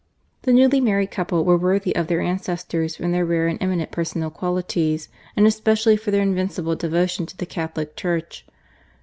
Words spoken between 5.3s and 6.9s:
and especially for their invincible